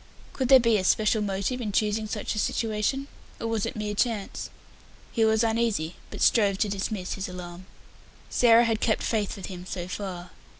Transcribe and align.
Could 0.33 0.47
there 0.49 0.59
be 0.59 0.77
a 0.79 0.83
special 0.83 1.21
motive 1.21 1.61
in 1.61 1.71
choosing 1.71 2.07
such 2.07 2.33
a 2.33 2.39
situation, 2.39 3.07
or 3.39 3.45
was 3.45 3.67
it 3.67 3.75
mere 3.75 3.93
chance? 3.93 4.49
He 5.11 5.23
was 5.23 5.43
uneasy, 5.43 5.95
but 6.09 6.21
strove 6.21 6.57
to 6.57 6.69
dismiss 6.69 7.13
his 7.13 7.29
alarm. 7.29 7.67
Sarah 8.27 8.65
had 8.65 8.81
kept 8.81 9.03
faith 9.03 9.35
with 9.35 9.45
him 9.45 9.63
so 9.67 9.87
far. 9.87 10.31